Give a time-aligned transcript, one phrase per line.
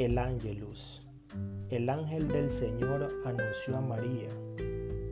[0.00, 1.02] El Ángelus.
[1.68, 4.30] El ángel del Señor anunció a María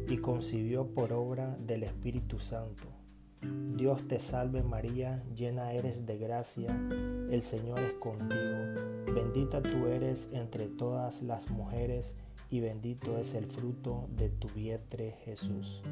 [0.08, 2.88] y concibió por obra del Espíritu Santo.
[3.76, 6.74] Dios te salve María, llena eres de gracia,
[7.30, 12.14] el Señor es contigo, bendita tú eres entre todas las mujeres
[12.48, 15.82] y bendito es el fruto de tu vientre Jesús.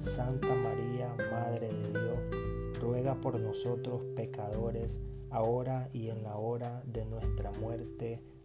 [0.00, 4.98] Santa María, Madre de Dios, ruega por nosotros pecadores,
[5.34, 8.22] ahora y en la hora de nuestra muerte.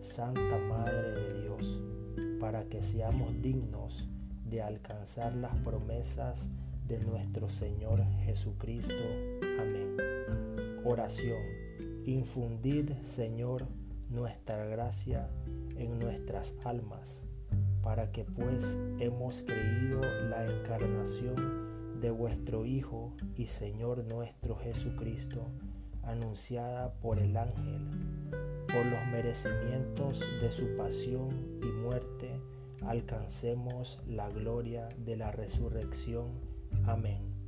[0.00, 1.80] Santa Madre de Dios,
[2.40, 4.08] para que seamos dignos
[4.44, 6.48] de alcanzar las promesas
[6.86, 8.94] de nuestro Señor Jesucristo.
[9.60, 9.96] Amén.
[10.84, 11.42] Oración.
[12.06, 13.66] Infundid, Señor,
[14.08, 15.28] nuestra gracia
[15.76, 17.22] en nuestras almas
[17.82, 25.46] para que pues hemos creído la encarnación de vuestro Hijo y Señor nuestro Jesucristo,
[26.02, 27.80] anunciada por el ángel,
[28.66, 31.28] por los merecimientos de su pasión
[31.62, 32.40] y muerte,
[32.86, 36.28] alcancemos la gloria de la resurrección.
[36.84, 37.39] Amén.